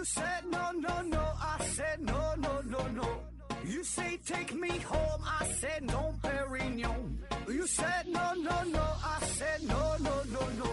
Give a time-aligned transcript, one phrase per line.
[0.00, 3.20] You said no, no, no, I said no, no, no, no.
[3.66, 7.18] You say take me home, I said no, Perignon.
[7.46, 10.70] You said no, no, no, I said no, no, no, no.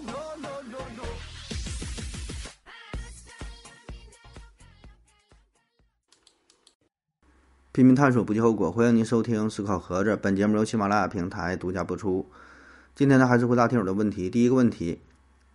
[0.00, 1.04] No, no, no, no.
[7.72, 10.16] 拼命探索不计后果，欢迎您收听《思考盒子》。
[10.16, 12.30] 本节目由喜马拉雅平台独家播出。
[12.94, 14.30] 今天呢，还是回答听友的问题。
[14.30, 15.02] 第一个问题，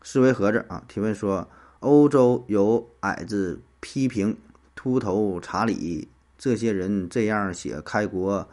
[0.04, 1.49] 思维盒子啊，提问说：
[1.84, 4.38] 欧洲有矮子批评
[4.74, 8.48] 秃头查理这些人这样写开国，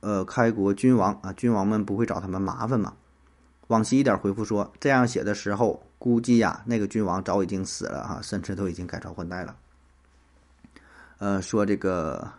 [0.00, 2.94] 呃，开国君王啊，君王们不会找他们麻烦吗？
[3.68, 9.56] 往西一点回复说，这样写的时候，估计呀，那个君王早已经死了哈，甚至都已经改朝换代了。
[11.18, 12.32] 呃，说这个。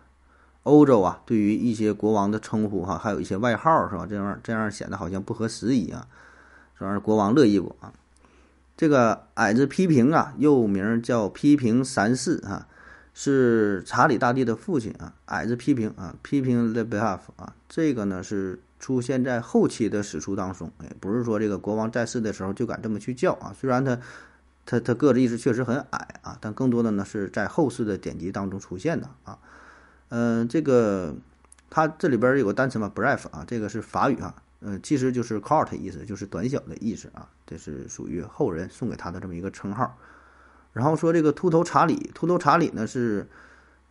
[0.63, 4.05] 欧洲啊，对于一些国王的称呼哈，还有一些外号是吧？
[4.08, 6.05] 这样这样显得好像不合时宜啊。
[6.77, 7.91] 说是国王乐意不啊？
[8.80, 12.66] 这个矮子批评啊，又名叫批评三世啊，
[13.13, 15.13] 是查理大帝的父亲啊。
[15.26, 23.54] 矮子批评啊，批评 the behalf 啊，这个呢是出现在后期的史书当中，哎，不是说这个国王在世的时候就敢这么去叫啊。
[23.60, 23.99] 虽然他
[24.66, 29.38] 他他个子一直确实很矮啊，但更多的呢是在后世的典籍当中出现的啊。
[30.08, 31.14] 嗯，这个
[31.70, 39.98] 它这里边有个单词嘛，brief 啊，这个是法语啊，嗯，其实就是 short 意思，就是短小的意思啊，这是属于后人送给他的这么一个称号。
[40.74, 43.27] 然后说这个秃头查理，秃头查理呢是，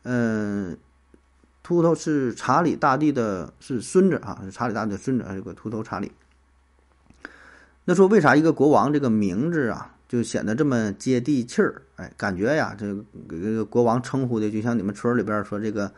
[0.03, 0.77] 嗯，
[1.63, 6.13] 秃头是查理大帝的是孙子啊，是查理大帝的孙子，这个秃头查理。
[7.85, 9.95] 那说为啥一个国王这个名字啊？
[10.09, 15.93] 就显得这么接地气儿，哎，感觉呀，这个这个国王称呼的，就像你们村里边说这个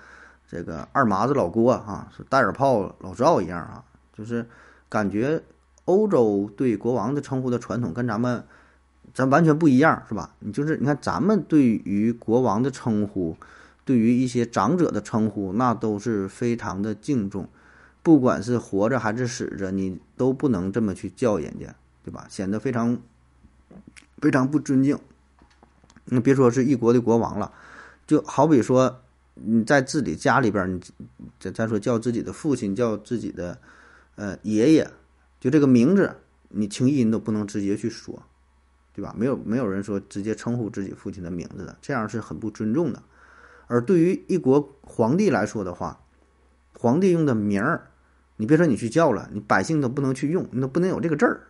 [0.49, 3.85] 这个二麻子老郭啊，是戴耳炮老赵一样啊，
[4.21, 4.47] 就是
[4.89, 5.43] 感觉
[5.87, 8.45] 欧洲对国王的称呼的传统跟咱们
[9.13, 10.37] 咱完全不一样，是吧？
[10.39, 13.37] 你就是你看咱们对于国王的称呼，
[13.85, 17.49] 对于一些长者的称呼，那都是非常的敬重，
[18.03, 22.27] 不管是活着还是死着，你都不能这么去叫人家，对吧？
[22.29, 22.99] 显得非常。
[24.21, 24.99] 非常不尊敬，
[26.05, 27.51] 那别说是一国的国王了，
[28.07, 29.01] 就好比说
[29.35, 30.79] 你在自己家里边，你
[31.39, 33.57] 再再说叫自己的父亲，叫自己的
[34.21, 34.87] 呃爷爷，
[35.41, 36.15] 就这个名字，
[36.51, 38.23] 你轻易你都不能直接去说，
[38.93, 39.15] 对吧？
[39.17, 43.03] 没有没有人说直接称呼自己父亲的名字的，这样是很不尊重的。
[43.67, 45.99] 而对于一国皇帝来说的话，
[46.75, 47.89] 皇帝用的名儿，
[48.37, 51.41] 你别说你去叫了，你百姓都不能去用，你都不能有这个字儿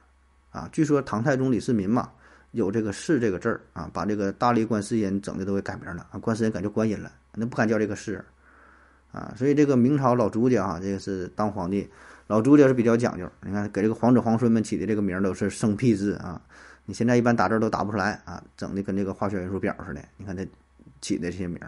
[0.53, 0.69] 啊。
[0.71, 2.13] 据说唐太宗李世民嘛。
[2.53, 8.25] 有这个“世”这个字儿啊，把这个大力观世音整的都给改名了啊，观世音改叫观音了，那不敢叫这个“世”
[9.15, 11.89] 啊，所以这个明朝老朱家啊，这个是当皇帝，
[12.31, 16.41] 老朱家是比较讲究，你看给这个皇子皇孙们起的这个名都是生僻字啊，
[16.85, 20.47] 你现在一般打字都打不出来啊，整的跟这个化学元素表似的，你看他
[21.01, 21.59] 起的这些名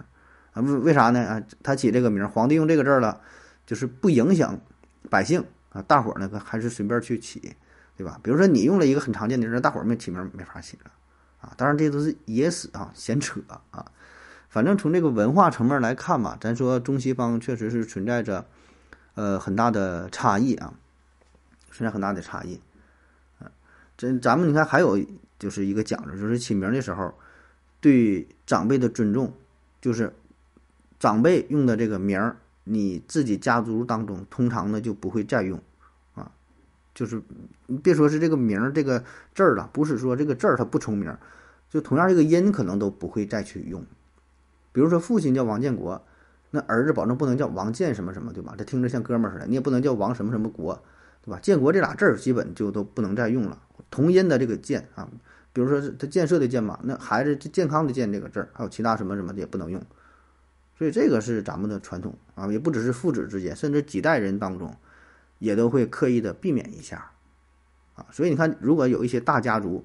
[0.53, 1.43] 啊，为为啥呢啊？
[1.65, 3.21] 他起这个名，皇帝用这个字儿了，
[3.67, 4.57] 就是不影响
[5.11, 7.57] 百姓啊，大伙儿呢还是随便去起。
[7.95, 8.19] 对吧？
[8.23, 10.91] 比如说你用了一个很常见的名，大伙儿没起名没法起了，
[11.41, 13.41] 啊，当然这都是野史啊，闲扯
[13.71, 13.85] 啊。
[14.49, 18.47] 反正从这个文化层面来看嘛，咱说中西方确实是存在着，
[19.15, 20.75] 呃，很大的差异啊，
[21.71, 22.61] 存在很大的差异。
[23.39, 23.51] 啊，
[23.97, 24.99] 这咱们你看还有
[25.39, 27.13] 就是一个讲究，就是起名的时候
[27.81, 29.33] 对长辈的尊重，
[29.81, 30.15] 就是
[30.99, 35.61] 长辈用的这个名儿，你自己家族当中通常呢就不会再用
[36.15, 36.31] 啊。
[36.95, 37.21] 就是
[37.83, 41.15] 别说是这个名儿这个字儿了，不是说这个字儿它不重名，
[41.69, 43.85] 就同样这个音可能都不会再去用。
[44.73, 46.03] 比如说父亲叫王建国，
[46.53, 48.55] 那儿子保证不能叫王建什么什么，对吧？
[48.57, 49.47] 这听着像哥们儿似的。
[49.49, 50.81] 你也不能叫王什么什么国，
[51.25, 51.41] 对吧？
[51.43, 53.59] 建国这俩字儿基本就都不能再用了。
[53.91, 55.09] 同音的这个建啊，
[55.53, 59.83] 比如说是他建设的建嘛，那孩子健康的健这个字儿，还有其他什么什么的也不能用。
[60.79, 64.73] 所以这个是咱们的传统啊，也不只是父子之间，甚至几代人当中。
[65.39, 67.11] 也都会刻意的避免一下，
[67.97, 69.85] 啊，所以你看，如果有一些大家族，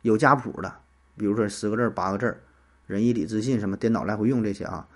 [0.00, 0.76] 有家谱的，
[1.18, 2.40] 比如说十个字儿、八个字儿，
[2.86, 4.88] 仁义礼智信什么颠倒来回用这些啊，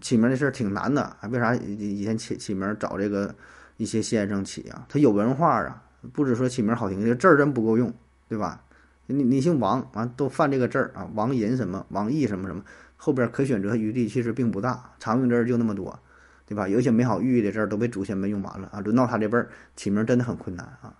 [0.00, 1.16] 起名的事儿挺难的。
[1.30, 3.34] 为啥以前起起名找这个
[3.76, 4.86] 一些先生起啊？
[4.88, 5.82] 他有文化啊，
[6.12, 7.92] 不止说起名好听，这字儿真不够用，
[8.28, 8.62] 对吧？
[9.06, 12.62] 你你姓王，完都犯这个字儿啊，王银什么，王毅什么什么，
[12.96, 15.98] 后边可选择余地其实并不大，常用字儿就那么多。
[16.46, 16.66] 对吧？
[16.66, 20.94] 有一些美好寓意的字儿都被祖先们用完了啊，轮到他这辈儿起名真的很困难啊。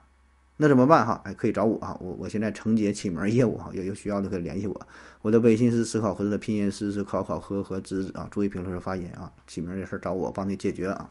[0.61, 1.21] 那怎么办哈？
[1.25, 4.87] 哎，可以找我啊，我我现在承接起名业务哈，有有需要的可以联系我。
[5.23, 9.33] 我的微信是思考盒子的拼音思思考考和和子子啊，注意评论和发音啊。
[9.47, 11.11] 起名这事儿找我帮你解决啊。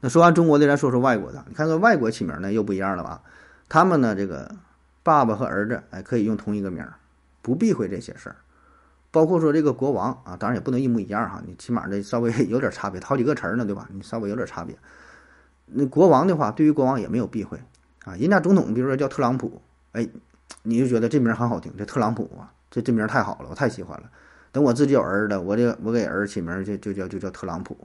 [0.00, 1.42] 那说完中国的，咱说说外国的。
[1.48, 3.22] 你看看外国起名呢又不一样了吧？
[3.70, 4.54] 他们呢这个
[5.02, 6.96] 爸爸和儿子哎可以用同一个名儿，
[7.40, 8.36] 不避讳这些事儿。
[9.10, 13.88] 包括说这个国王啊，当然也不能一模一样哈，你起码得稍微有点差别，好几个词儿呢，对吧？
[13.90, 14.76] 你稍微有点差别。
[15.64, 17.58] 那国王的话，对于国王也没有避讳
[18.08, 18.16] 啊。
[18.18, 19.60] 人家总统，比如说叫特朗普，
[19.92, 20.08] 哎，
[20.62, 24.10] 你就觉得这名很好听，这特朗普啊，这这名太好了，我太喜欢了。
[24.50, 27.76] 等我自己有儿子，我这我给儿子起名就就叫就叫特朗普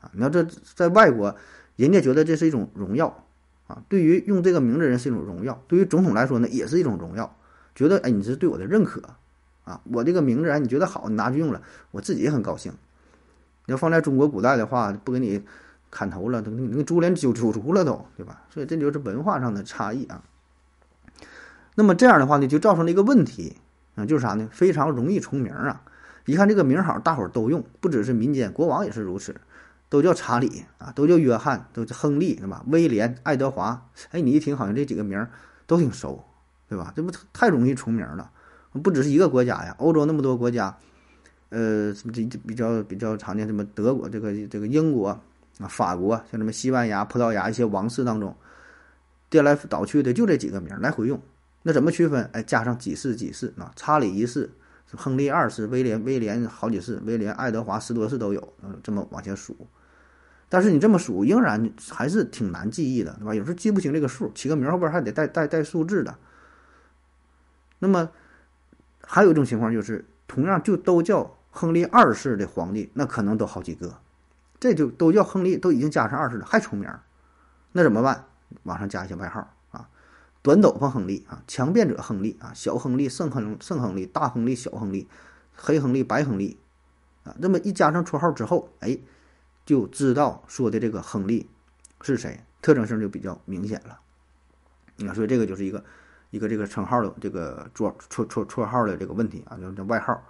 [0.00, 0.10] 啊。
[0.14, 0.42] 你要这
[0.74, 1.36] 在外国，
[1.76, 3.24] 人家觉得这是一种荣耀
[3.66, 3.82] 啊。
[3.88, 7.36] 对于用这个名字人是一种荣耀，对于总统来说呢，也是一种荣耀，
[7.74, 9.02] 觉得哎，你是对我的认可。
[9.64, 12.72] 啊，我这个名字哎，你觉得好，你拿去用了，我自己也很高兴。
[13.66, 15.44] 你要放在中国古代的话，不给你
[15.90, 18.42] 砍头了，都那个株连九九族了都，对吧？
[18.48, 20.22] 所以这就是文化上的差异啊。
[21.74, 23.56] 那么这样的话呢，就造成了一个问题
[23.94, 24.48] 啊，就是啥呢？
[24.52, 25.82] 非常容易重名啊。
[26.26, 29.34] 一看这个名好，大伙儿都用，不只是民间，国王也是如此，
[29.88, 32.64] 都叫查理啊，都叫约翰，都叫亨利，对吧？
[32.68, 35.26] 威廉、爱德华，哎，你一听好像这几个名
[35.66, 36.24] 都挺熟，
[36.68, 36.92] 对吧？
[36.94, 38.30] 这不太容易重名了。
[38.84, 40.76] 不只是一个国家呀，欧洲那么多国家，
[41.48, 45.20] 呃，什么这比较比较常见，什么德国这个这个英国
[45.60, 48.34] 啊，法国像什么西班牙、葡萄牙一些王室当中，
[49.28, 51.20] 颠来倒去的就这几个名来回用。
[51.62, 52.28] 那怎么区分？
[52.32, 54.50] 哎，加上几世几世啊，查理一世、
[54.96, 59.56] 亨利二世、威廉威廉好几世、威廉爱德华十多世都有，嗯，这么往前数。
[60.48, 63.34] 但是你这么数，仍然还是挺难记忆的，对吧？
[63.34, 66.16] 有时候记不清这个数，起个名后边还得带带带数字的。
[67.78, 68.10] 那么。
[69.02, 73.98] 还有一种情况就是，同样就都叫亨利二世的皇帝，那可能都好几个，
[74.60, 76.88] 这就都叫亨利，都已经加上二世了，还重名，
[77.72, 78.26] 那怎么办？
[78.64, 79.88] 往上加一些外号啊，
[80.42, 85.08] 短斗篷亨利啊，强辩者亨利啊，小亨利、圣亨圣亨利、大亨利、小亨利、
[85.56, 86.58] 黑亨利、白亨利
[87.24, 88.98] 啊，那么一加上绰号之后，哎，
[89.64, 91.48] 就知道说的这个亨利
[92.02, 95.08] 是谁，特征性就比较明显了。
[95.08, 95.82] 啊，所以这个就是一个。
[96.32, 100.22] 一个这个称号的这个绰绰绰绰号的这个问题啊，叫叫外号，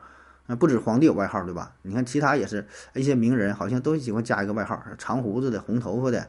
[0.51, 1.73] 那不止皇帝有外号对吧？
[1.83, 6.27] 你看其他也是一些名人，好像都喜欢加一个外号，长胡子的、红头发的、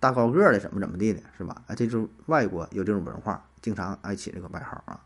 [0.00, 1.62] 大高个的，怎么怎么地的，是吧？
[1.68, 4.98] 哎，这就是外国有这种文化，经常爱起这个外号啊。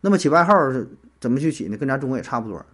[0.00, 0.88] 那么起外号是
[1.20, 1.76] 怎么去起呢？
[1.76, 2.66] 跟咱中国也差不多，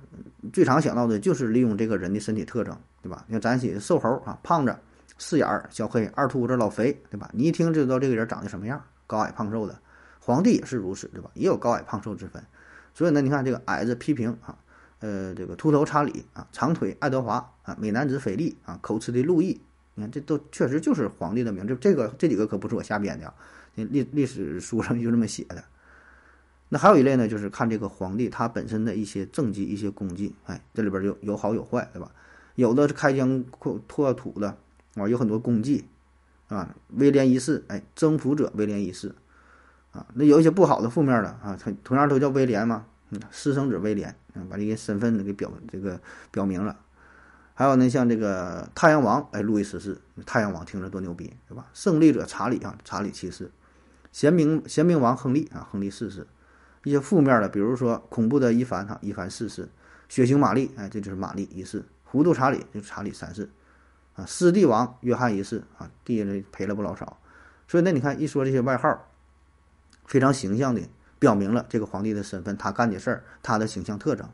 [0.50, 3.22] 最常想到的就是利用这个人的身体特征，对吧？
[3.30, 4.74] 像咱起瘦猴啊、胖子、
[5.18, 7.28] 四眼儿、小黑、二秃子、老肥，对吧？
[7.34, 9.78] 你一听就知道这个人长得什么样，高矮胖瘦的。
[10.20, 11.30] 皇帝也是如此，对吧？
[11.34, 12.42] 也有高矮胖瘦之分，
[12.94, 14.56] 所以呢，你看这个矮子批评啊，
[15.00, 19.60] 呃，这个秃头查理啊，长腿爱德华啊，美男子菲利啊，口吃的路易，
[19.94, 23.34] 你看这都确实就是皇帝的名，这这个这几个可不是我瞎编的，啊
[23.74, 25.62] 历历史书上就这么写的。
[26.70, 32.10] 那还有一类呢，就是看这个皇帝他本身的一些政绩、一些功绩，哎，这里边有有好有坏，对吧？
[32.54, 34.56] 有的是开疆扩拓土的
[34.94, 35.84] 啊，有很多功绩
[36.48, 39.14] 啊，威廉一世，哎，征服者威廉一世。
[39.92, 46.00] 啊，那有一些不好的负面的啊，他同样都叫威廉嘛，嗯，私生子威廉，啊，把这些身份给表这个
[46.30, 46.76] 表明了。
[47.54, 51.66] 还有呢，像这个太阳王，哎，路易十四，太阳王听着多牛逼，对吧？
[51.72, 53.50] 胜利者查理啊，查理七世，
[54.10, 56.26] 贤明贤明王亨利啊，亨利四世。
[56.82, 59.68] 一些负面的，比如说恐怖的伊凡哈，伊凡四世，
[60.08, 63.48] 血腥玛丽，哎，这就是玛丽一世，糊涂查理就是查理三世，
[64.14, 67.18] 啊，失帝王约翰一世啊，地呢赔了不老少。
[67.68, 69.06] 所以那你看一说这些外号。
[70.08, 70.80] 非常形象的
[71.18, 74.28] 表明了这个皇帝的身份，他干的事儿，他的形象特征。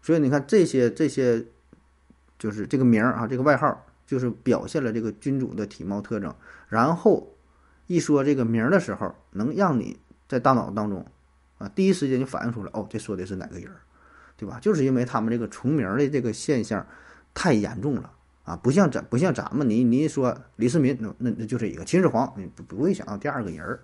[0.00, 1.46] 所以你看这些这些，
[2.38, 6.34] 就是这个名儿啊，这个外号，就是表现了这个君主的体貌特征。
[6.68, 7.36] 然后
[7.86, 11.06] 一说这个名儿的时候，能让你在大脑当中
[11.58, 13.80] 啊，第一时间就反映出来，哦，这说的是哪个人儿，
[14.36, 14.58] 对吧？
[14.60, 16.84] 就是因为他们这个重名的这个现象
[17.32, 18.10] 太严重了
[18.44, 23.80] 啊，不像咱不像咱们，你你一说李世民，那那那就是一个秦始皇，你不不会想到第二个人儿。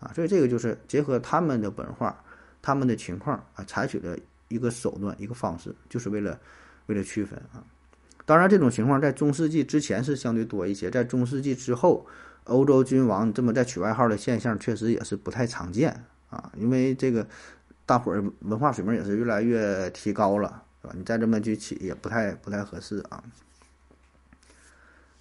[0.00, 2.18] 啊，所以这个就是结合他们的文化、
[2.62, 6.38] 他们的情况啊，采取的一个手段、一个方式，就是为了
[6.86, 7.62] 为了区分啊。
[8.24, 12.06] 当然，这种情况在中世纪之前是相对多一些，在中世纪之后，
[12.44, 16.50] 欧洲君王这么在取外号的现象确实也是不太常见啊。
[16.56, 17.26] 因为这个
[17.84, 20.94] 大伙儿文化水平也是越来越提高了，是吧？
[20.96, 23.22] 你再这么去起也不太不太合适啊。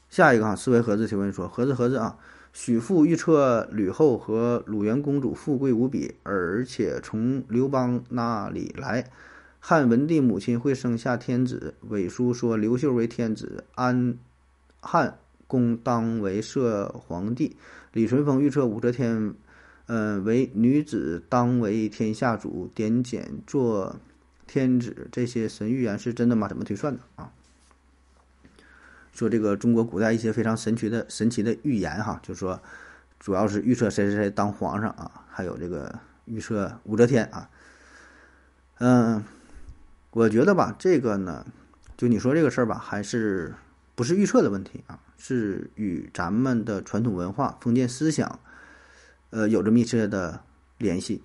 [0.09, 2.17] 下一个啊，思维盒子提问说：盒子盒子啊。
[2.51, 9.09] 许父预测吕后和鲁元公主富贵无比，而且从刘邦那里来。
[9.61, 14.17] 汉文帝母亲会生下天子，伪书说刘秀为天子，安
[14.79, 17.57] 汉公当为摄皇帝。
[17.91, 19.35] 李淳风预测武则天，
[19.87, 23.97] 呃，为女子当为天下主，点检做
[24.47, 25.07] 天子。
[25.11, 26.47] 这些神预言是真的吗？
[26.47, 27.31] 怎么推算的啊？
[29.19, 32.61] 说这个中国古代一些非常神奇的神奇的预言哈，就是说，
[33.19, 37.49] 主要是预测谁谁谁当皇上啊，还有这个预测武则天啊。
[38.77, 39.21] 嗯，
[40.11, 41.45] 我觉得吧，这个呢，
[41.97, 43.53] 就你说这个事儿吧，还是
[43.93, 44.97] 不是预测的问题啊？
[45.17, 48.39] 是与咱们的传统文化、封建思想，
[49.31, 50.39] 呃，有着密切的
[50.77, 51.21] 联系。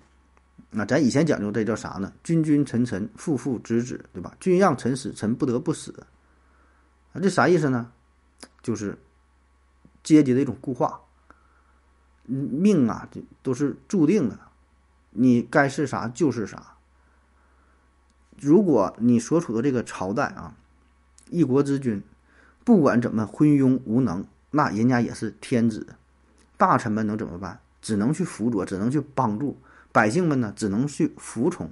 [0.71, 2.11] 那咱以前讲究这叫啥呢？
[2.21, 4.35] 君君臣臣，父父子子，对吧？
[4.41, 6.05] 君让臣死，臣不得不死。
[7.21, 7.91] 这啥意思呢？
[8.61, 8.97] 就是
[10.03, 11.01] 阶级的一种固化。
[12.25, 14.39] 命啊，这都是注定的，
[15.11, 16.75] 你该是啥就是啥。
[18.39, 20.55] 如果你所处的这个朝代啊，
[21.29, 22.01] 一国之君，
[22.63, 25.85] 不管怎么昏庸无能，那人家也是天子，
[26.57, 27.61] 大臣们能怎么办？
[27.79, 29.59] 只能去辅佐，只能去帮助
[29.91, 31.71] 百姓们呢，只能去服从，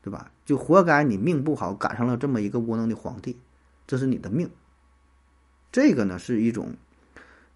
[0.00, 0.30] 对吧？
[0.46, 3.38] 就活该你命不好，赶上了这么一个窝囊的皇帝，
[3.88, 4.48] 这是你的命。
[5.72, 6.72] 这个呢，是一种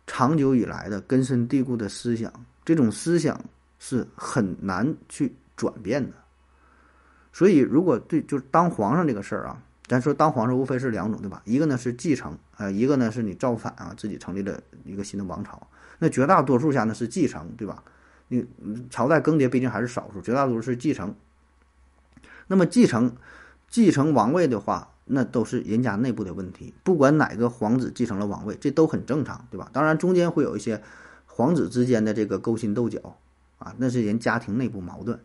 [0.06, 2.32] 长久以来的根深蒂固的思想，
[2.64, 3.40] 这种思想
[3.78, 6.16] 是很难去转变的。
[7.32, 11.40] 所以，如果对就是当皇上这个事儿啊，咱说当皇上无非是两种，对吧？
[11.44, 15.66] 一个呢是继承，呃，一个呢是你造反啊，自己成立了一个新的王朝。
[15.98, 17.82] 那绝大多数下呢是继承，对吧？
[18.28, 18.46] 你
[18.90, 21.14] 朝代更迭毕竟还是少数，绝大多数是继承。
[22.46, 23.16] 那么继承
[23.68, 26.74] 继承王位的话，那都是人家内部的问题。
[26.82, 29.70] 不管哪个皇子继承了王位，这都很正常，对吧？
[29.72, 30.82] 当然中间会有一些
[31.26, 33.16] 皇子之间的这个勾心斗角
[33.58, 35.20] 啊，那是人家庭内部矛盾。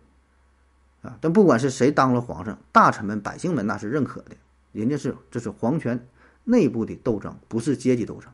[1.03, 1.15] 啊！
[1.21, 4.31] 但不管是谁当了皇上，大臣们、百姓们那是认可的，
[4.71, 6.07] 人家是这是皇权
[6.43, 8.31] 内部的斗争，不是阶级斗争。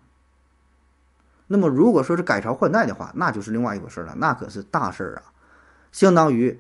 [1.47, 5.33] 那么如果说是改朝换代的话，那就是另外一回事了，那可是大事儿啊，
[5.91, 6.57] 相当于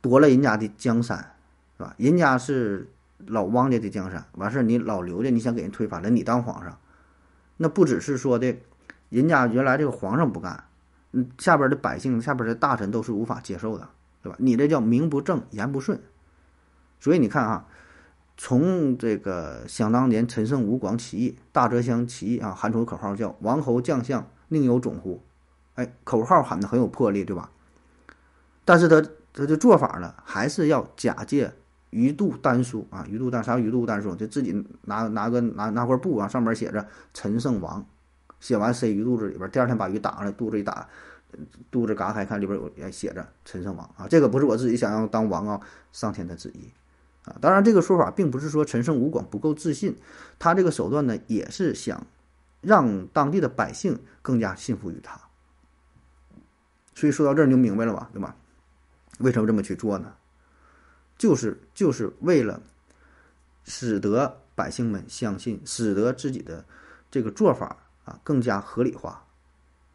[0.00, 1.34] 夺了人家的江山，
[1.76, 1.92] 是吧？
[1.98, 6.78] 人家是老汪家的江山，完事儿你老刘家你想给人推翻了，你当皇上，
[7.56, 8.56] 那不只是说的，
[9.08, 10.64] 人家原来这个皇上不干，
[11.12, 13.88] 嗯，下边的百姓、下边的大臣都是无法接受的。
[14.22, 14.36] 对吧？
[14.40, 16.00] 你这叫名不正言不顺，
[16.98, 17.68] 所以你看啊，
[18.36, 25.22] 从这个想当年陈胜吴广起义、大泽乡起义啊，喊出口号叫“王侯将相宁有种乎”，
[25.76, 27.52] 哎，口号喊的很有魄力，对吧？
[28.64, 29.00] 但是他
[29.32, 31.52] 他的做法呢，还是要假借
[31.90, 34.14] 鱼肚丹书啊，鱼肚丹啥鱼肚丹书？
[34.14, 37.84] 就自己拿拿个拿拿块布啊，上面写着“陈胜王”，
[38.40, 40.88] 写完塞鱼肚子里边，第二天把鱼打上来，肚子一打。
[41.70, 45.60] 肚子嘎开，看里边有也写着“陈胜王”啊，这个不是我自己想要当王啊，
[45.92, 46.70] 上天的旨意
[47.24, 47.36] 啊。
[47.40, 49.94] 当然，这个说法并不是说陈胜吴广不够自信，
[50.38, 52.06] 他这个手段呢，也是想
[52.62, 55.20] 让当地的百姓更加信服于他。
[56.94, 58.34] 所以说到这儿你就明白了吧，对吧？
[59.18, 60.14] 为什么这么去做呢？
[61.18, 62.60] 就是就是为了
[63.64, 66.64] 使得百姓们相信，使得自己的
[67.10, 69.24] 这个做法啊更加合理化。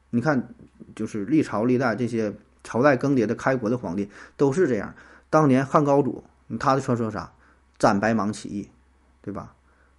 [0.10, 0.54] 你看，
[0.96, 4.94] 就是历朝历代这些朝代更迭的开国的皇帝都是这样。
[5.30, 6.24] 当年汉高祖，
[6.60, 7.32] 他的传说啥？
[7.80, 8.70] 斩白芒起义，
[9.22, 9.56] 对吧？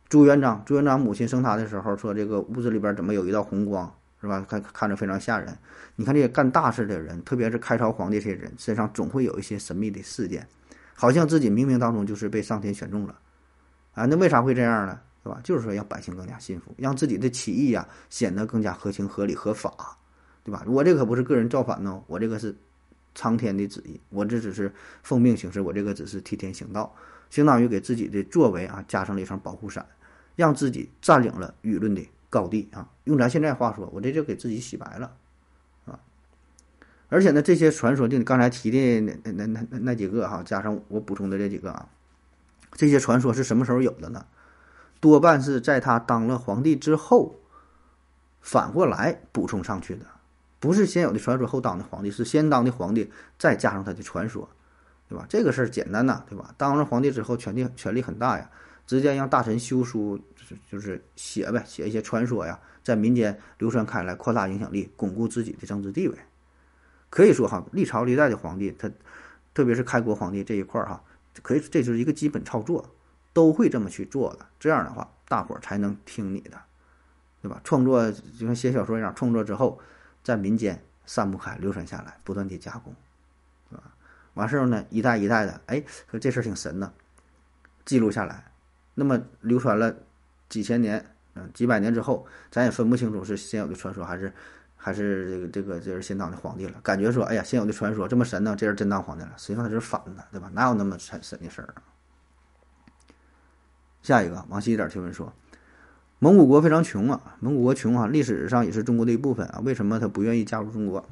[0.08, 4.44] 朱元璋，朱元璋母亲生他的时候说，这个屋子里边怎么有一道红光，是吧？
[4.46, 5.56] 看看着非常吓人。
[5.96, 10.46] 你看这些干大事的人，特别是开朝皇帝这些人，身上总会有一些神秘的事件，
[10.94, 13.18] 好像自己冥冥当中就是被上天选中了。
[13.94, 15.00] 啊，那为啥会这样呢？
[15.22, 15.40] 对吧？
[15.44, 19.96] 就是说让百姓更加信服，让自己的起义呀显得更加合情合理合法。
[20.44, 20.64] 对吧？
[20.66, 22.52] 我这可不是个人造反呢，我这个是
[23.14, 24.72] 苍天的旨意，我这只是
[25.04, 26.92] 奉命行事，我这个只是替天行道，
[27.30, 29.86] 相当于给自己的作为啊加上了一层保护伞，
[30.34, 32.90] 让自己占领了舆论的高地啊。
[33.04, 35.12] 用咱现在话说，我这就给自己洗白了。
[37.12, 41.86] 而且呢，这些传说就你刚才提的那那那那那几个哈，加上我补充的这几个啊，
[42.72, 44.24] 这些传说是什么时候有的呢？
[44.98, 47.36] 多半是在他当了皇帝之后，
[48.40, 50.06] 反过来补充上去的。
[50.58, 54.48] 不是先有的传说后当的皇帝，是先当的皇帝再加上他的传说，
[55.06, 55.26] 对吧？
[55.28, 56.54] 这个事儿简单呐，对吧？
[56.56, 58.48] 当上皇帝之后，权力权力很大呀，
[58.86, 66.16] 直接让大臣修书，就是就是写呗，写一些传说呀，在民间流传开来，扩大影响力，巩固自己的政治地位。
[67.12, 68.90] 可以说哈，历朝历代的皇帝，他
[69.52, 71.04] 特别是开国皇帝这一块儿哈，
[71.42, 72.92] 可以这就是一个基本操作，
[73.34, 74.46] 都会这么去做的。
[74.58, 76.58] 这样的话，大伙儿才能听你的，
[77.42, 77.60] 对吧？
[77.62, 79.78] 创作就像写小说一样，创作之后。
[80.24, 82.94] 在民间散不开，流传下来，不断的加工，
[83.68, 83.82] 是吧？
[84.34, 86.94] 完事儿呢，一代一代的，哎，说这事儿挺神的，
[87.84, 88.52] 记录下来，
[88.94, 89.96] 那么流传了
[90.48, 91.04] 几千年，
[91.34, 94.32] 嗯，几百年之后，咱也分不清楚是先有的传说，还是
[94.84, 96.80] 还是这个这个这是先当的皇帝了。
[96.82, 100.50] 感觉说，哎呀，现有的传说这么神呢，这人真当皇帝了，实际上他是反的，对吧？
[100.54, 101.82] 哪有那么神神的事儿啊？
[104.02, 105.32] 下一个，往西一点提问说。
[106.18, 109.60] 蒙古国非常穷啊，蒙古国穷啊，历史上也是中国的一部分啊。
[109.64, 111.04] 为什么他不愿意加入中国？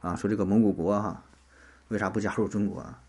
[0.00, 1.22] 啊，说这个蒙古国哈，
[1.88, 2.80] 为啥不加入中国？
[2.80, 3.00] 啊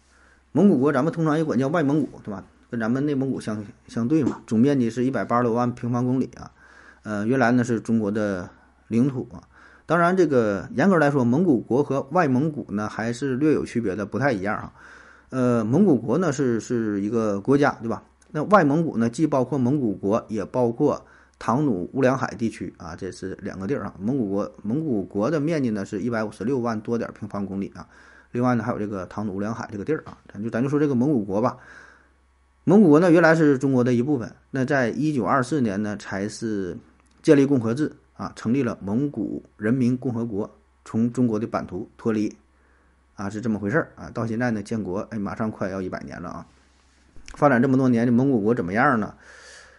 [0.53, 2.43] 蒙古国咱们通常也管叫外蒙古，对吧？
[2.69, 6.51] 跟咱们内蒙古相相对嘛，总面积是一百八十多万平方公里啊，
[7.03, 8.49] 呃，原来呢是中国的
[8.91, 9.41] 领土啊。
[9.87, 14.73] 当然，这个严格来说，蒙古国和外蒙古呢还是略有区别的，不太一样啊。
[15.31, 18.03] 呃，蒙古国呢是是一个国家，对吧？
[18.31, 21.05] 那外蒙古呢，既包括蒙古国，也包括
[21.39, 23.93] 唐努乌梁海地区啊，这是两个地儿啊。
[23.99, 27.87] 蒙古国蒙古国的面积呢是一百五十六万多点平方公里啊。
[28.31, 31.57] 另外呢，还有这个唐努乌梁海这个地儿啊，咱就咱就说这个蒙古国吧。
[32.63, 36.77] 蒙古国呢原来是中国的一部分，那在一九二四年呢才是
[37.21, 40.47] 建立共和制啊，成立了蒙古人民共和国，
[40.85, 42.31] 从中国的版图脱离。
[43.15, 44.11] 啊，是这么回事儿啊！
[44.13, 46.45] 到现在呢，建国哎，马上快要一百年了啊！
[47.33, 49.13] 发展这么多年的蒙古国怎么样呢？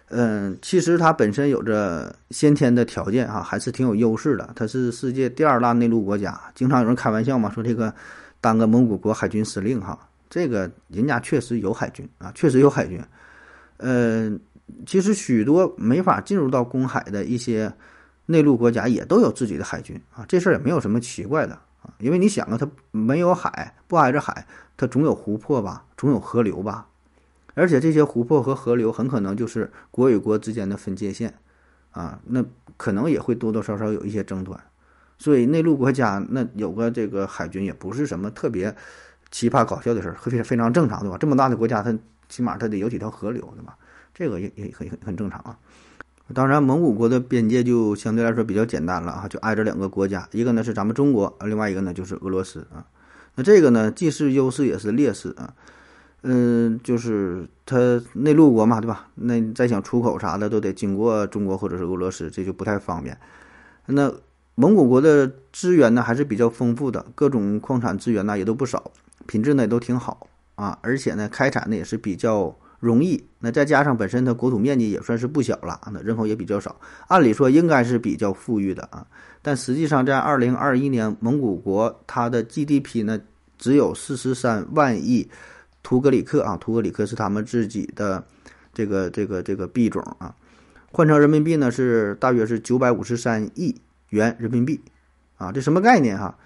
[0.08, 4.52] 嗯，其实它本身有着先天的条件啊，还是挺有优势的。
[4.56, 7.92] 它是世界第二大内陆国家，经常有人开玩笑嘛，说这个
[8.40, 13.00] 当个蒙古国海军司令哈，这个人家确实有海军啊，确实有海军。
[13.78, 14.38] 嗯，
[14.86, 17.72] 其实许多没法进入到公海的一些
[18.26, 21.58] 内陆国家也都有自己的海军啊，这事儿也没有什么奇怪的。
[21.82, 26.86] 啊，因为你想啊，它没有海，不挨着海，它总有湖泊吧，总有河流吧，
[27.54, 31.34] 而且这些湖泊和河流很可能就是国与国之间的分界线，
[31.90, 32.44] 啊，那
[32.76, 34.60] 可能也会多多少少有一些争端，
[35.18, 38.72] 所以内陆国家那有个这个海军也不是什么特别
[39.32, 41.18] 奇葩搞笑的事儿，非非常正常，对吧？
[41.18, 41.92] 这么大的国家，它
[42.28, 43.76] 起码它得有几条河流，对吧？
[44.14, 45.58] 这个也也很很很正常啊。
[46.34, 52.86] 当然，蒙古国的边界就相对来说比较简单了啊，就挨着两个国家，一个呢是咱们中国，另外一个呢就是俄罗斯啊。
[53.34, 55.52] 那这个呢既是优势也是劣势啊。
[56.22, 59.08] 嗯，就是它内陆国嘛，对吧？
[59.16, 63.18] 那再想出口啥的都得经过中国或者是俄罗斯，这就不太方便。
[63.86, 64.10] 那
[64.54, 68.92] 蒙古国的资源呢还是比较丰富的，各种矿产资源呢也都不少，
[69.26, 72.56] 品质呢也都挺好啊，而且呢开采呢也是比较。
[72.82, 76.74] 容易，那再加上本身它国土面积也算是不小了，那人口也比较少，
[77.06, 79.06] 按理说应该是比较富裕的啊。
[79.40, 83.20] 但实际上，在二零二一年，蒙古国它的 GDP 呢
[83.56, 85.30] 只有四十三万亿
[85.84, 88.24] 图格里克啊，图格里克是他们自己的
[88.74, 90.34] 这个这个这个币种啊，
[90.90, 94.80] 换成人民币呢是大约是九百五十三亿元人民币
[95.36, 96.36] 啊，这什么概念哈？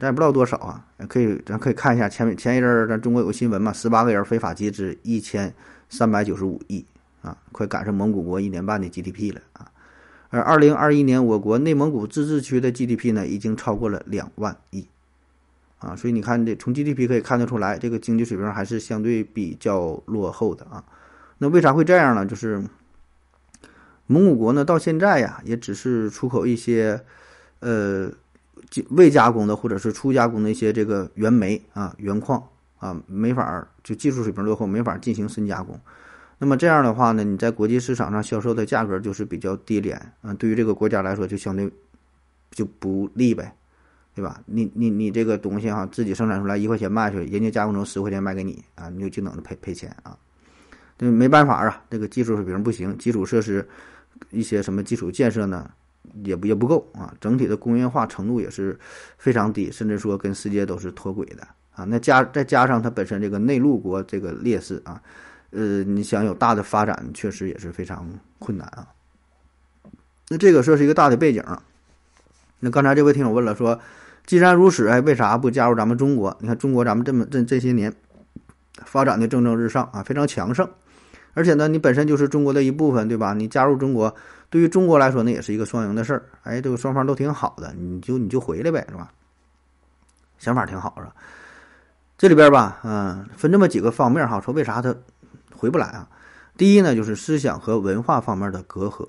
[0.00, 5.54] 咱也不知道多少啊，可以咱可以看一下前前一阵儿咱中国有个新闻嘛，十八个人非法集资一千。
[5.88, 6.84] 三百九十五亿
[7.22, 9.70] 啊，快赶上蒙古国一年半的 GDP 了啊！
[10.28, 14.86] 而二零二一年，我国内蒙古自治区的 GDP 呢，已经超过了两万亿
[15.78, 15.94] 啊！
[15.94, 20.84] 所以你看，这从 GDP 可以看得出来，这个经济水平还是相对比较落后的啊。
[21.38, 22.26] 那为啥会这样呢？
[22.26, 22.64] 就是
[24.06, 27.00] 蒙古国呢，到现在呀，也只是出口一些
[27.60, 28.10] 呃
[28.90, 32.48] 未加工的或者是初加工的一些这个原煤啊、原矿。
[32.78, 35.78] 啊，没法就技术水平落后，没法进行深加工。
[36.38, 40.34] 那么这样的话呢，你在国际市场上销售的价格就是比较低廉啊。
[40.34, 41.72] 对于这个国家来说，就相对
[42.50, 43.54] 就不利呗，
[44.14, 44.42] 对吧？
[44.44, 50.16] 你你你这个东西哈，自己生产出来一块钱卖出去，人家加工成十块钱卖给你啊，你就净等着赔赔钱啊。
[50.98, 53.66] 那没办法啊，这个技术水平不行，基础设施
[54.30, 55.70] 一些什么基础建设呢，
[56.22, 57.14] 也不也不够啊。
[57.18, 58.78] 整体的工业化程度也是
[59.16, 61.48] 非常低，甚至说跟世界都是脱轨的。
[61.76, 65.00] 啊，那加再加上它本身这个内陆国这个劣势啊，
[65.50, 68.08] 呃，你想有大的发展，确实也是非常
[68.38, 68.88] 困难啊。
[70.28, 71.44] 那这个说是一个大的背景。
[72.58, 73.78] 那刚才这位听友问了，说
[74.24, 76.34] 既然如此，哎，为啥不加入咱们中国？
[76.40, 77.94] 你看中国咱们这么这这些年
[78.84, 80.66] 发展的蒸蒸日上啊，非常强盛，
[81.34, 83.34] 而且呢，你本身就是中国的一部分，对吧？
[83.34, 84.16] 你加入中国，
[84.48, 86.24] 对于中国来说呢，也是一个双赢的事儿。
[86.42, 89.12] 哎，这个双方都挺好的，你就你就回来呗，是吧？
[90.38, 91.14] 想法挺好，是吧？
[92.18, 94.94] 这里边吧，嗯，分这么几个方面哈，说为啥他
[95.54, 96.08] 回不来啊？
[96.56, 99.06] 第一呢，就是思想和文化方面的隔阂。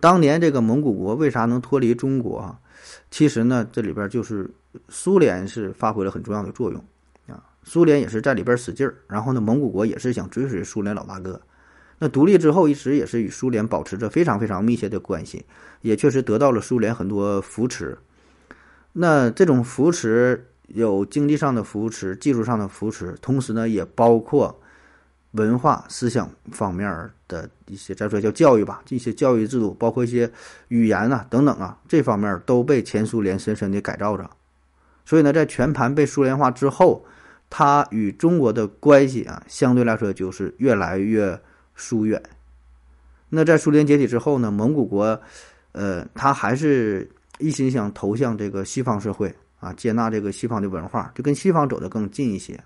[0.00, 2.58] 当年这个蒙古国为啥能脱离中国啊？
[3.08, 4.50] 其实呢，这里边就是
[4.88, 6.84] 苏联是发挥了很重要的作用
[7.28, 7.40] 啊。
[7.62, 11.40] 苏联也是在里边使劲儿，然后呢，蒙古国也是想追随苏联老大哥。
[12.00, 15.46] 那独立之后，一直也是与苏联保持着非常非常密切的关系，
[15.82, 17.96] 也确实得到了苏联很多扶持。
[18.92, 20.48] 那这种扶持。
[20.68, 24.60] 有经济上的扶持，技术上的扶持，同时呢，也包括
[25.32, 30.30] 文化思想方面的一些，再说叫教育吧，这些教育制度，包括一些
[30.68, 34.28] 语言啊等等啊，这方面都被前苏联深深的改造着。
[35.04, 37.04] 所以呢，在全盘被苏联化之后，
[37.50, 41.38] 它与中国的关系啊，相对来说就是越来越
[41.74, 42.22] 疏远。
[43.28, 45.20] 那在苏联解体之后呢，蒙古国，
[45.72, 49.34] 呃，他还是一心想投向这个西方社会。
[49.64, 52.62] 啊，接纳这个西方的文化，就跟西方走得更近一些。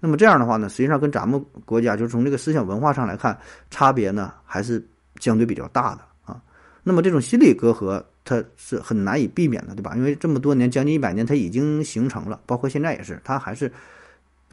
[0.00, 3.38] 那么这样的话呢，实际上跟咱们国家就是从这个思想文化上来看，
[3.70, 4.82] 差别呢还是
[5.20, 6.40] 相对比较大的啊。
[6.82, 9.94] 那么这种心理隔阂，它是很难以避免的，对吧？
[9.96, 13.70] 因为这么多年，将近一百年，它已经形成了，包括现在也是，它还是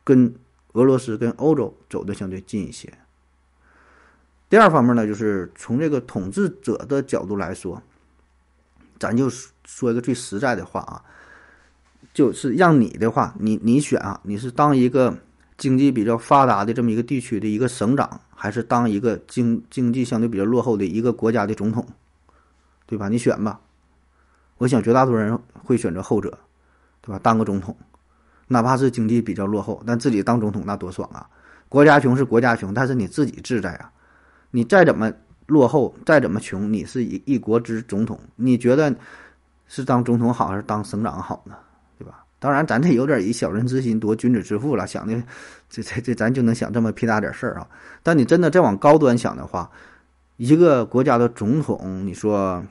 [0.04, 0.34] 跟
[0.74, 2.92] 俄罗斯、跟欧洲走的相对近一些。
[4.50, 7.82] 第二方面呢，就是从这个统治者的角度来说，
[9.00, 9.30] 咱就
[9.66, 11.02] 说一个最实在的话啊，
[12.18, 15.16] 就是让你的话，你你选啊，你是当一个。
[15.58, 21.84] 经济比较发达的这么一个地区的一个省长，还是当一个经经济相对比较落后的一个国家的总统，
[22.86, 23.10] 对吧？
[23.10, 23.60] 你选吧。
[24.60, 26.38] 我想绝大多数人会选择后者，
[27.02, 27.20] 对吧？
[27.24, 27.76] 当个总统，
[28.50, 31.28] 哪怕是经济比较落后，但自己当总统那多爽啊！
[31.70, 33.92] 国家穷是国家穷，但是你自己自在啊。
[34.52, 35.12] 你再怎么
[35.48, 38.96] 落后，再怎么穷，你是一一国之总统，你觉得
[39.68, 41.56] 是当总统好还是当省长好呢？
[42.40, 45.24] 当然，咱这有点以小人之心夺君子之腹了，想的
[45.70, 47.68] 这这这，咱就能想这么屁大点事儿啊！
[48.04, 49.68] 但你真的再往高端想的话，
[50.36, 52.64] 一个国家的总统，你说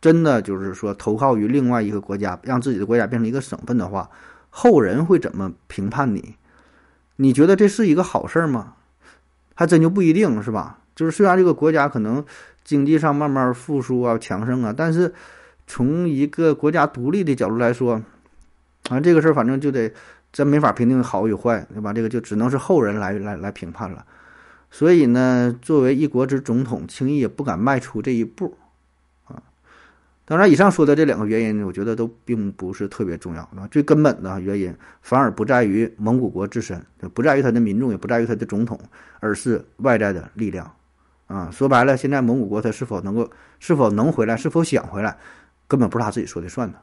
[0.00, 4.10] 真的就是说投靠于另外一个国家，让自己的国家变成一个省份的话，
[4.50, 6.34] 后人会怎么评判你？
[7.14, 8.74] 你觉得这是一个好事儿吗？
[9.54, 10.80] 还真就不一定是吧？
[10.96, 12.24] 就是虽然这个国家可能
[12.64, 15.14] 经济上慢慢复苏啊、强盛啊，但是
[15.68, 18.02] 从一个国家独立的角度来说。
[18.88, 19.92] 啊，这个事儿反正就得
[20.32, 21.92] 真没法评定好与坏，对吧？
[21.92, 24.04] 这个就只能是后人来来来评判了。
[24.70, 28.56] 所以呢，作为一国之总统，轻易也不敢迈出这一步
[29.26, 29.42] 啊。
[30.26, 33.66] 当然，以上说的这两个原因，我觉得都并不是特别重要啊。
[33.70, 38.78] 最根本的原因，反而不在于蒙古国自身，不在于他的民众，也不在于他的总统，
[39.20, 40.70] 而是外在的力量
[41.28, 41.50] 啊。
[41.50, 45.16] 说白了，现在蒙古国他是否能够、是否能回来、是否想回来，
[45.66, 46.78] 根本不是他自己说的算的。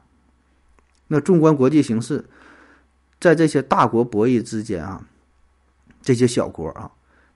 [1.08, 2.24] 那纵观国际形势，
[3.20, 5.04] 在这些大国博弈之间啊，
[6.02, 6.92] 这些小国啊，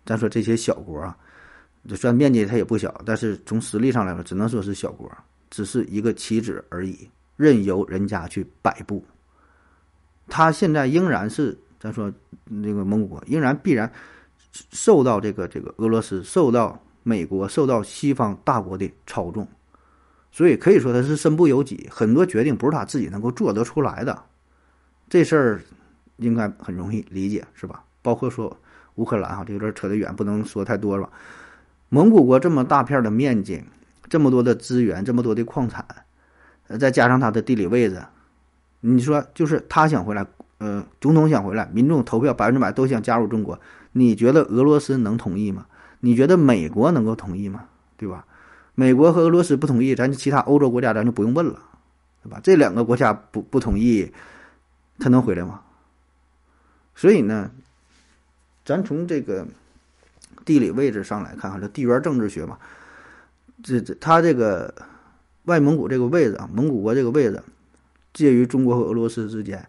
[0.06, 1.16] 咱说这些小国啊，
[1.88, 5.12] 就算面积它也不小，但是从实力上来说，只能说是小国，
[5.50, 9.04] 只是一个棋子而已，任由人家去摆布。
[10.28, 12.12] 他现在仍然是咱说
[12.46, 13.92] 那个蒙古国，仍然必然
[14.72, 19.48] 受到这个这个俄罗斯、受到美国、受到西方大国的操纵。
[20.32, 24.24] 所以可以说他是身不由己，很多决定不是他自己能够做得出来的。
[25.10, 25.62] 这事儿
[26.18, 27.84] 应该很容易理解，是吧？
[28.02, 28.56] 包括说
[28.96, 31.10] 乌克兰哈，这有点扯得远，不能说太多了。
[31.90, 33.64] 蒙古国这么大片的面积，
[34.08, 35.84] 这么多的资源，这么多的矿产，
[36.80, 38.00] 再加上它的地理位置，
[38.82, 40.26] 你说就是他想回来，
[40.60, 43.60] 呃，总统想回来，民众投票百分之百都想加入中国，
[43.94, 45.66] 你觉得俄罗斯能同意吗？
[46.02, 47.66] 你觉得美国能够同意吗？
[47.98, 48.26] 对吧？
[48.80, 51.62] 美国和俄罗斯不同意，咱其他欧洲国家咱就不用问了，
[52.24, 52.40] 对吧？
[52.42, 54.10] 这两个国家不不同意，
[54.98, 55.60] 他能回来吗？
[56.96, 57.52] 所以呢，
[58.64, 59.46] 咱从这个
[60.46, 62.58] 地理位置上来看，哈，这地缘政治学嘛，
[63.62, 64.74] 这这他这个
[65.44, 67.44] 外蒙古这个位置啊，蒙古国这个位置
[68.14, 69.68] 介于中国和俄罗斯之间，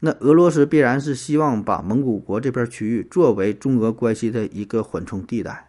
[0.00, 5.68] 那俄罗斯必然是希望把蒙古国这片区域作为中俄关系的一个缓冲地带。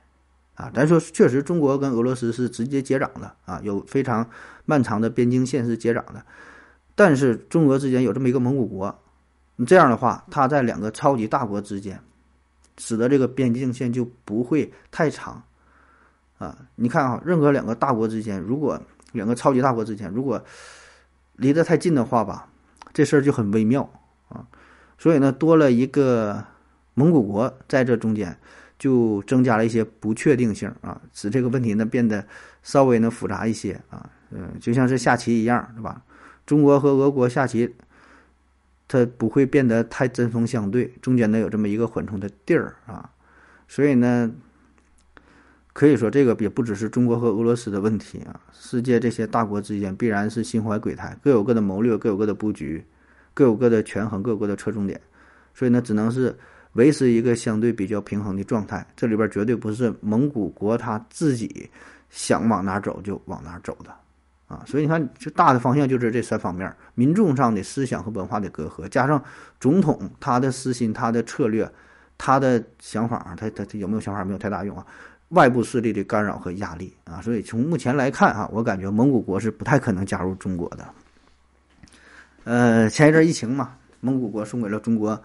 [0.55, 4.25] 啊，咱说确实，中国跟俄罗斯是直接接壤的啊，有非常
[4.63, 6.23] 漫长的边境线是接壤的。
[6.95, 8.97] 但是中俄之间有这么一个蒙古国，
[9.57, 11.99] 你这样的话，它在两个超级大国之间，
[12.77, 15.43] 使得这个边境线就不会太长。
[16.37, 20.41] 啊，你看啊，任何两个大国之间，如果两个超级大国之间如果
[21.35, 22.47] 离得太近的话吧，
[22.93, 23.89] 这事儿就很微妙
[24.29, 24.47] 啊。
[24.97, 26.41] 所以呢，多了一个
[26.93, 28.37] 蒙古国在这中间。
[28.77, 32.27] 就增加了一些不确定性啊，使这个问题呢变得
[32.61, 36.03] 稍微呢复杂一些啊，嗯，就像是下棋一样，是吧？
[36.45, 37.73] 中国和俄国下棋，
[38.87, 43.09] 它不会变得太针锋相对，中间呢有这么一个缓冲的地儿啊，
[43.67, 44.29] 所以呢，
[45.71, 52.83] 可以说这个也不只是中国和俄罗斯的问题啊，世界这些大国之间必然是心怀鬼胎，各有各的谋略，各有各的布局，
[53.33, 54.99] 各有各的权衡，各有各的侧重点，
[55.53, 56.37] 所以呢，只能是。
[56.75, 61.69] 维持一个相对比较平衡的状态，这里边绝对不是蒙古国他自己
[62.09, 63.91] 想往哪走就往哪走的，
[64.47, 69.23] 啊，所以你看，就大的方向就是这三方面：民众上的思想和文化的隔阂，加上
[69.59, 71.69] 总统他的私心、他的策略、
[72.17, 74.85] 他的想法，他他他有没有想法没有太大用啊？
[75.29, 80.85] 外部势力的干扰和压力啊，所以从目前来看啊，我感觉蒙古国是不太可能加入中国的。
[82.43, 85.17] 呃，前一阵疫情嘛，蒙古国送给了中国。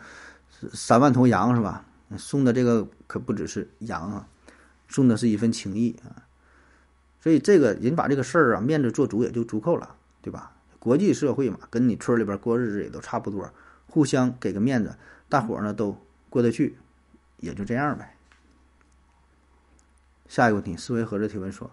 [0.73, 1.85] 三万头羊是吧？
[2.18, 4.29] 送的这个可不只是羊啊，
[4.88, 6.27] 送的是一份情谊啊。
[7.20, 10.53] 所以这个人把这个事儿啊面子做足也就足够了，对吧？
[10.79, 13.53] 国际社会嘛，跟你村里边过日子也都差不多，
[13.87, 14.96] 互相给个面子，
[15.29, 15.96] 大伙儿呢都
[16.31, 16.79] 过得去，
[17.37, 18.16] 也就这样呗。
[20.27, 21.70] 下一个问题，思维盒子提问说：“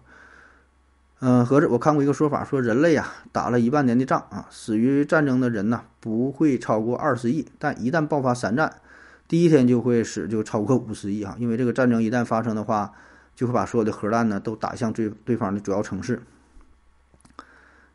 [1.20, 8.80] 嗯，合着，我看过一个说法，说人类啊打了一万年的仗啊，死于战争的人呢不会超过二十亿，但一旦爆发三战，
[9.26, 12.92] 第一天就会死就超过五十亿啊，因为这个战争一旦发生的话，
[13.34, 16.22] 就会把所有的核弹呢都打向对对方的主要城市。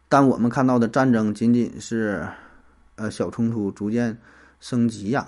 [0.10, 2.28] 但我们看到的战争仅仅是，
[2.98, 4.18] 呃，小冲突逐渐
[4.60, 5.28] 升级呀。”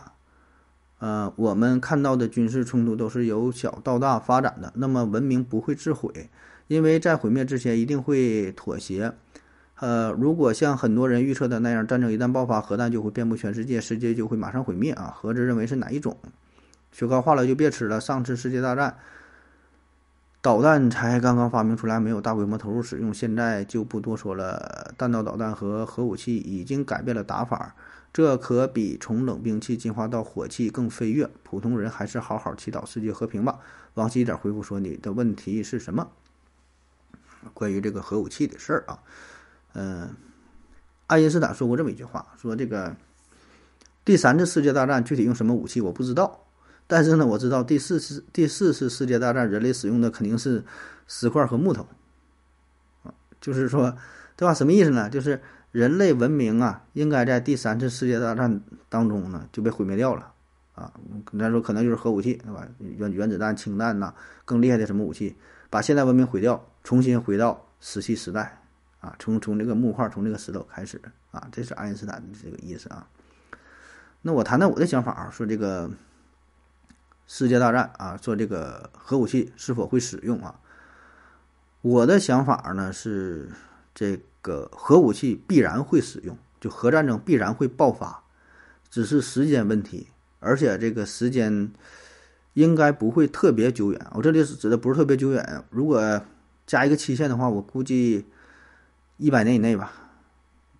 [1.00, 4.72] 呃，我们看到的军事冲突都是由小到大发展的。
[4.76, 6.30] 那么文明不会自毁，
[6.68, 9.14] 因为在毁灭之前一定会妥协。
[9.80, 15.14] 呃，如果像很多人预测的那样，战争一旦爆发，核弹就会遍布全世界，世界就会马上毁灭啊。
[15.16, 16.18] 盒子认为是哪一种？
[16.92, 18.00] 雪糕化了就别吃了。
[18.00, 18.96] 上次世界大战，
[20.42, 24.94] 导弹才刚刚发明出来，没有大规模投入使用，现在就不多说了。
[24.98, 27.76] 弹道导弹和核武器已经改变了打法。
[28.14, 31.30] 这可比从冷兵器进化到火器更飞跃。
[31.44, 33.60] 普通人还是好好祈祷世界和平吧。
[33.96, 36.08] 王西点回复说：“你的问题是什么？
[37.54, 39.00] 关于这个核武器的事儿啊？
[39.74, 40.16] 嗯，
[41.08, 42.96] 爱因斯坦说过这么一句话，说这个
[44.04, 46.46] 第三次世界大战具体用什么武器我不知道，
[46.88, 50.64] 但是呢，我知道第四次第四次世界大战人类使用的肯定是
[51.08, 51.88] 石块和木头
[53.04, 53.14] 啊。
[53.40, 53.96] 就是说，
[54.36, 55.10] 对吧什么意思呢？
[55.10, 55.42] 就是。”
[55.76, 60.32] 人类文明啊，应该在第三次世界大战当中呢就被毁灭掉了，
[60.74, 60.94] 啊，
[61.38, 62.66] 咱说可能就是核武器，对吧？
[62.80, 64.14] 原原子弹、氢弹呐，
[64.46, 65.36] 更厉害的什么武器，
[65.70, 68.62] 把现代文明毁掉，重新回到石器时代，
[69.02, 73.06] 啊，从从这个木块、从这个石头开始，啊，这是爱因斯坦的这个意思啊。
[74.22, 75.92] 那我谈谈我的想法啊，说这个
[77.28, 80.58] 世界大战啊，说这个核武器是否会使用啊？
[81.82, 83.50] 我的想法呢是
[83.94, 84.18] 这。
[84.46, 88.24] 个核武器必然会使用，就核战争必然会爆发，
[88.92, 90.08] 只是时间问题，
[90.40, 91.72] 而且这个时间
[92.54, 94.08] 应该不会特别久远。
[94.14, 96.22] 我这里指的不是特别久远，如果
[96.66, 98.26] 加一个期限的话，我估计
[99.18, 99.92] 一百年以内吧，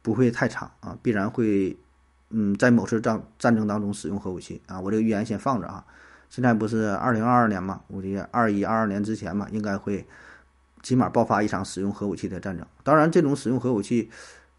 [0.02, 1.76] 不会太长啊，必然会
[2.30, 4.80] 嗯在某次战战争当中使用核武器啊。
[4.80, 5.86] 我这个预言先放着啊，
[6.30, 10.06] 现在不是二零二二年嘛，估计二一二二年之前嘛，应该会。
[10.84, 14.08] 起码爆发一场使用核武器的战争，当然，这种使用核武器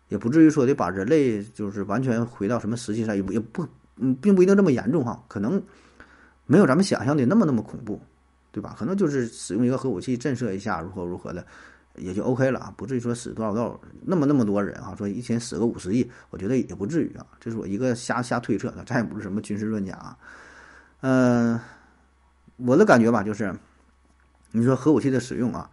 [0.09, 3.65] 也不至于说得把人类就是完全回到什么石器上，也不也不，
[3.99, 5.63] 嗯，并不一定这么严重哈，可能
[6.45, 8.01] 没有咱们想象的那么那么恐怖，
[8.57, 8.75] 对吧？
[8.79, 11.45] 可能就是使用一个核武器震慑一下，如何如何的，
[11.97, 20.17] 也就 OK 了啊，不至于说死多少多少那么那么多人啊，说一天死个五十亿，我觉得也不至于啊，这是我一个瞎瞎推测的，咱也不是什么军事专家啊，
[21.03, 21.61] 嗯，
[22.57, 23.55] 我的感觉吧，就是
[24.53, 25.71] 你说核武器的使用啊。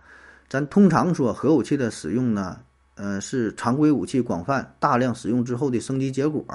[0.50, 2.60] 咱通常说核武器的使用呢，
[2.96, 6.46] 呃，是常规武器广泛大量使用之后的升级结果。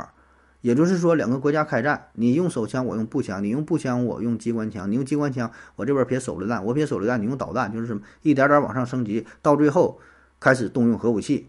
[0.60, 10.00] 也就是说，两个国家开战，你用手枪，我用步枪；你用步枪，我用机关枪；你用机关枪，我这边撇手榴弹，我撇手榴弹，你用导弹，就是什么一点点往上升级，到最后
[10.40, 11.48] 开始动用核武器，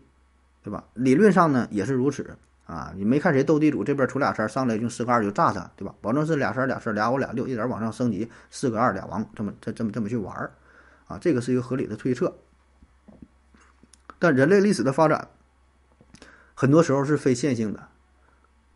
[0.64, 0.84] 对吧？
[0.94, 2.94] 理论上呢也是如此啊。
[2.96, 5.94] 你没看谁斗地主这边出俩三上来用四个二就炸他，对吧？
[6.02, 10.52] 保证是俩三俩四俩五俩六，一点往上升级，四个二俩王，这么这这么这么去玩儿。
[11.08, 12.36] 啊，这个是一个合理的推测，
[14.20, 15.28] 但人类历史的发展
[16.54, 17.88] 很多时候是非线性的，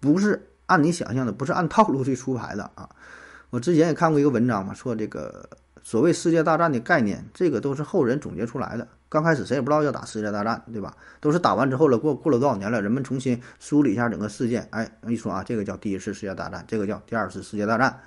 [0.03, 2.89] 不是按你想象的，不是按套路去出牌的啊。
[3.51, 5.49] 我之前也看过一个文章嘛，说这个
[5.81, 8.85] 所谓世界大战的概念，这个都是后人总结出来的。
[9.07, 10.93] 刚开始谁也不知道要打世界大战，对吧？
[11.21, 17.97] 都是打完之后了，过过了多少年了，人们重新梳理一下整个事件，哎，一说啊，这个叫第一次世界大战，这个叫第二次世界大战。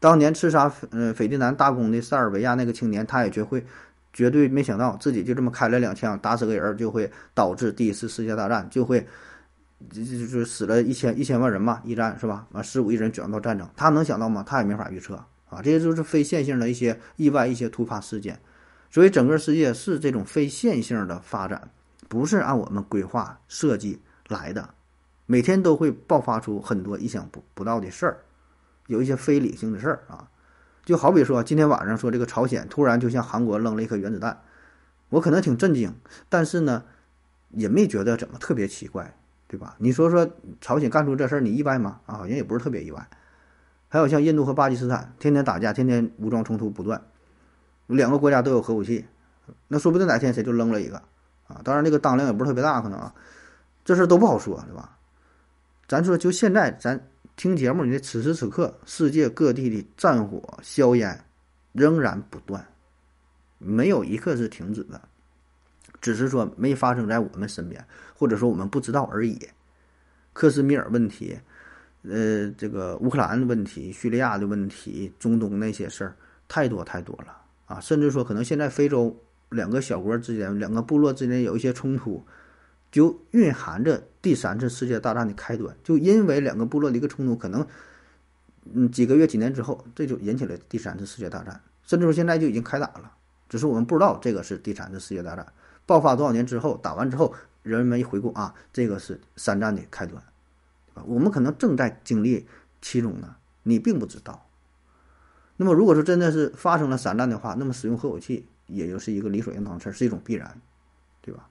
[0.00, 3.64] 当年刺杀呃斐迪南大公的塞尔维亚那个青年，他也绝会
[4.12, 9.06] 绝对没想到自己就这么开了两枪打死个人，就会导致第一次世界大战，就会
[9.90, 12.46] 就就就死了一千一千万人嘛，一战是吧？
[12.52, 14.42] 完十五亿人卷入到战争，他能想到吗？
[14.46, 15.14] 他也没法预测
[15.48, 18.38] 啊，这些就是非线性的一些意外、一些突发事件。
[18.90, 21.70] 所以整个世界是这种非线性的发展，
[22.08, 24.68] 不是按我们规划设计来的，
[25.24, 28.18] 每天都会爆发出很多意想不不到的事儿。
[28.88, 30.28] 有一些非理性的事儿啊，
[30.84, 34.42] 就好比说今天晚上说这个朝鲜突然就向韩国扔了一颗原子弹，
[35.08, 35.94] 我可能挺震惊，
[36.28, 36.84] 但是呢，
[37.50, 39.16] 也没觉得怎么特别奇怪，
[39.52, 39.76] 对吧？
[39.76, 40.26] 你说说
[40.62, 42.00] 朝鲜干出这事儿，你意外吗？
[42.06, 43.06] 啊，好像也不是特别意外。
[43.88, 47.02] 还有像印度和巴基斯坦，天天打架，天天武装冲突不断，
[47.86, 49.04] 两个国家都有核武器，
[49.68, 50.96] 那说不定哪天谁就扔了一个
[51.48, 51.60] 啊。
[51.62, 53.14] 当然那个当量也不是特别大，可能啊，
[53.84, 54.96] 这事儿都不好说，对吧？
[55.86, 57.08] 咱说就现在咱。
[57.34, 61.24] 听节目，你的此时此刻，世界各地的战火硝烟
[61.72, 62.62] 仍然不断，
[63.56, 65.00] 没有一刻是停止的。
[66.02, 67.82] 只是说没发生在我们身边，
[68.14, 69.38] 或者说我们不知道而已。
[70.34, 71.38] 克什米尔问题，
[72.02, 76.16] 呃，这个乌克兰的问题、叙利亚的问题、中东那些事儿，
[76.48, 77.36] 太多太多了
[77.66, 77.78] 啊！
[77.80, 79.16] 甚至说，可能现在非洲
[79.50, 82.24] 两个小国之间、两个部落之间有一些冲突，
[82.90, 85.76] 就蕴含着第三次世界大战的开端。
[85.84, 87.64] 就因为两个部落的一个冲突，可能
[88.72, 91.60] 嗯几个月、几年之后，这就引起了第三次世界大战。
[91.84, 93.12] 甚至说现在就已经开打了，
[93.48, 95.46] 只是我们不知道这个是第三次世界大战
[95.86, 97.34] 爆发多少年之后，打完之后。
[97.62, 100.20] 人们一回顾啊，这个是三战的开端，
[100.88, 101.04] 对吧？
[101.06, 102.48] 我们可能正在经历
[102.80, 104.48] 其中呢，你并不知道。
[105.58, 110.60] 那么，如果说真的是发生了三战的话，那么使用核武器也就是一个理所应当的事，是一种必然，
[111.20, 111.48] 对吧？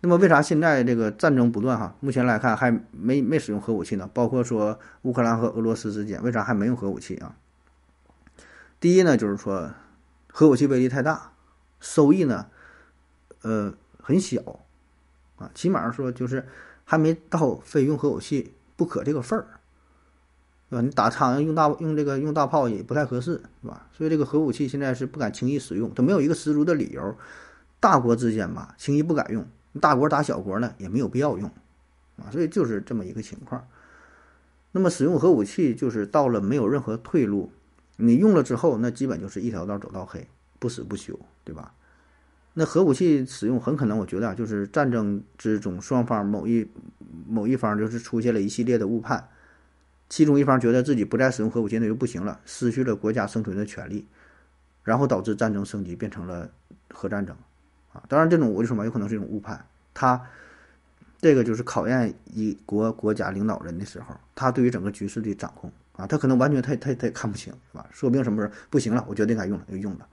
[0.00, 1.94] 那么，为啥现在这个战争不断哈？
[2.00, 4.08] 目前来看还没没使用核武器呢？
[4.14, 7.36] 包括说乌克兰和俄罗斯之间，为啥还没用核武器啊？
[8.80, 9.72] 第一呢，就是说
[10.28, 11.32] 核武器威力太大，
[11.78, 12.46] 收益呢，
[13.42, 14.60] 呃，很小。
[15.36, 16.44] 啊，起码说就是
[16.84, 19.46] 还没到非用核武器不可这个份儿，
[20.68, 20.82] 对吧？
[20.82, 23.86] 你打苍蝇用大用这个用大炮也不太合适，是吧？
[23.92, 27.16] 所以这个核武器现在是不敢轻易使用，它没有一个十足的理由。
[27.78, 29.44] 大国之间吧，轻易不敢用；
[29.80, 31.48] 大国打小国呢，也没有必要用，
[32.16, 33.64] 啊，所以就是这么一个情况。
[34.72, 37.52] 那么使用核武器就是到了没有任何退路，
[37.96, 40.26] 你用了之后，那基本就是一条道走到黑，
[40.58, 41.72] 不死不休，对吧？
[42.58, 46.68] 那核武器使用很可能，我觉得啊，就是战争之中双方某一
[47.28, 49.28] 某一方就是出现了一系列的误判，
[50.08, 54.04] 其中一方觉得自己不再使用核武器那就不行了，失去了国家生存的权利，
[54.82, 56.50] 然后导致战争升级变成了
[56.90, 57.36] 核战争，
[57.92, 60.20] 啊，当然这种我就说嘛，有可能是一种误判，他
[61.20, 67.86] 这个就是考验一国国家领导人的时候，他对于整个局势的掌控啊，他可能完全他他他也看不清，是吧？
[67.92, 70.08] 说不定什么时候不行了，我决定该用了就用了。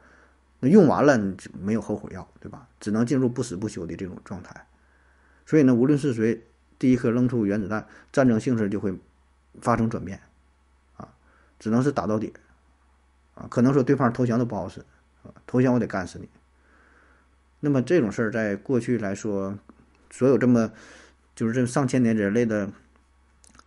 [0.69, 2.67] 用完了，就没有后悔药，对吧？
[2.79, 4.65] 只能进入不死不休的这种状态。
[5.45, 6.43] 所以呢，无论是谁
[6.79, 8.97] 第一颗扔出原子弹，战争性质就会
[9.61, 10.21] 发生转变，
[10.97, 11.09] 啊，
[11.59, 12.33] 只能是打到底，
[13.35, 14.79] 啊，可能说对方投降都不好使，
[15.23, 16.29] 啊，投降我得干死你。
[17.59, 19.57] 那么这种事儿在过去来说，
[20.09, 20.71] 所有这么
[21.35, 22.69] 就是这上千年人类的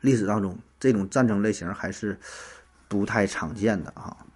[0.00, 2.18] 历史当中，这种战争类型还是
[2.88, 4.26] 不太常见的啊。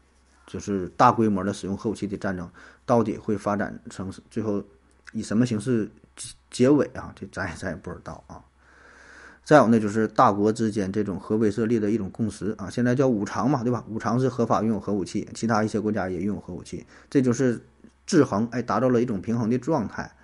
[0.53, 2.47] 就是大规模的使用核武器的战争，
[2.85, 4.63] 到底会发展成最后
[5.15, 5.91] 以什么形式
[6.51, 7.11] 结尾啊？
[7.17, 8.45] 这咱也咱也不知道啊。
[9.43, 13.83] 再有呢，就是大国之间这种核威慑力的一种共识啊，现在叫五常嘛，对吧？
[13.89, 17.63] 五常是合法拥有核武器，其他一些国家也拥有核武器，这就是
[18.05, 20.15] 制衡，哎，达到了一种平衡的状态。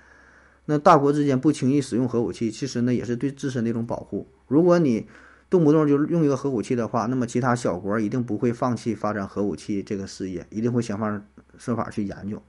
[0.67, 4.29] 那大国之间不轻易使用核武器，其实呢也是对自身的一种保护。
[4.47, 5.09] 如果你
[5.51, 11.25] 动不动就用一个核武器的话，那么其他小国一定不会放弃发展核武器这个事业，一定会想方
[11.57, 12.43] 设法去研究，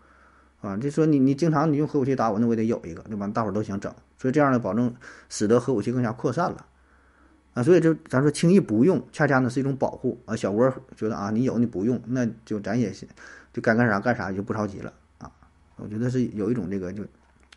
[0.62, 3.26] 啊，就说你你经常你用核武器打我，那我得有一个，对吧？
[3.28, 4.94] 大伙儿都想整，所以这样呢，保证
[5.30, 6.66] 使得核武器更加扩散了，
[7.54, 10.36] 啊，所以就咱说轻易不用，恰恰呢是一种保护啊。
[10.36, 12.92] 小国觉得啊，你有你不用，那就咱也
[13.54, 15.32] 就该干啥干啥，就不着急了啊。
[15.78, 17.04] 我觉得是有一种这个就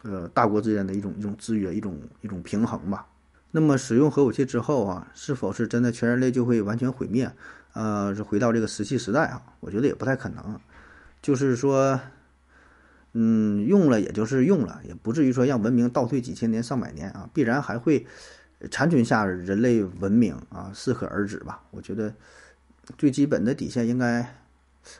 [0.02, 3.07] 呃大国之间的一种一种制约，一种一种平衡吧。
[3.54, 7.30] 那么使用核武器之后啊，是否是真的全人类就会完全毁灭？
[7.74, 9.42] 呃，是回到这个石器时代啊？
[9.60, 10.58] 我觉得也不太可能。
[11.22, 12.00] 就是说，
[13.12, 18.06] 嗯，用了也就是用了，也不至于说让文明倒退几千年、上百年啊，必然还会
[18.70, 21.62] 残存下人类文明啊，适可而止吧。
[21.70, 22.12] 我觉得
[22.98, 24.34] 最基本的底线应该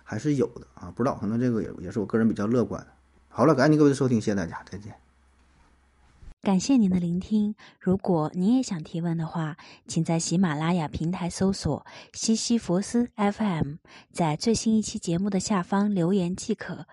[0.05, 2.87] 还是有的啊，不知道，可能这个也也是我个人比较乐观。
[3.29, 4.95] 好了，感谢您各位的收听，谢谢大家，再见。
[6.43, 7.55] 感谢您的聆听。
[7.79, 13.77] 如果您也想提问的话，请在喜马拉雅平台搜索“西西弗斯 FM”，
[14.13, 16.89] 在最新一期节目的下方留言即可。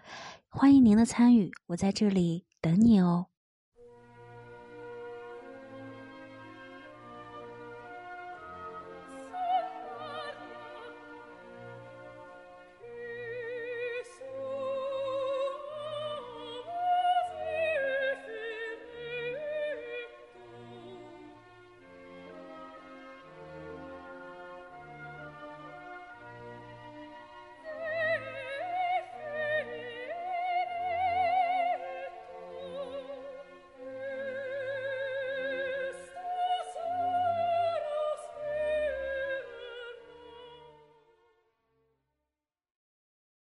[0.49, 3.25] 欢迎您的参与，我在这里等你哦。